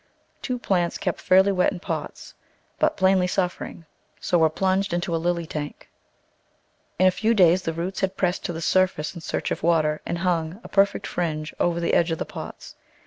[0.41, 2.33] Two plants kept fairly wet in pots,
[2.79, 3.85] but plainly suffering,
[4.19, 5.91] so were plunged into a lily tank;
[6.97, 10.01] in a few days the roots had pressed to the surface in search of water,
[10.03, 12.73] and hung, a perfect fringe, over the edge of the pots.